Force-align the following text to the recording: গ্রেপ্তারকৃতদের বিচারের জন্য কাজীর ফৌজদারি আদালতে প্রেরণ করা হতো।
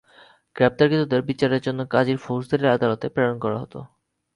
গ্রেপ্তারকৃতদের 0.55 1.21
বিচারের 1.21 1.61
জন্য 1.61 1.79
কাজীর 1.85 2.17
ফৌজদারি 2.17 2.65
আদালতে 2.67 3.05
প্রেরণ 3.09 3.37
করা 3.39 3.57
হতো। 3.59 3.79